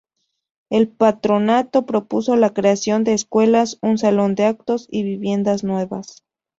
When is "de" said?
3.03-3.13, 4.33-4.45